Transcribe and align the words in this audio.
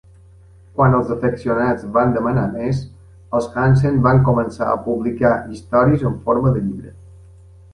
Quan 0.77 0.95
els 0.99 1.11
afeccionats 1.15 1.83
van 1.97 2.15
demanar 2.15 2.45
més, 2.55 2.81
els 3.41 3.49
Hansen 3.65 4.01
van 4.09 4.23
començar 4.31 4.71
a 4.73 4.81
publicar 4.89 5.35
històries 5.59 6.07
en 6.13 6.17
forma 6.25 6.57
de 6.57 6.65
llibre. 6.67 6.97